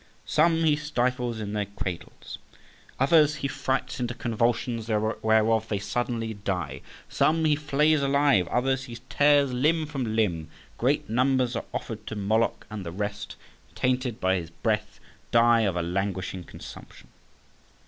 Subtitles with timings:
[0.25, 2.39] Some he stifles in their cradles,
[2.99, 8.97] others he frights into convulsions, whereof they suddenly die, some he flays alive, others he
[9.09, 13.35] tears limb from limb, great numbers are offered to Moloch, and the rest,
[13.75, 17.09] tainted by his breath, die of a languishing consumption.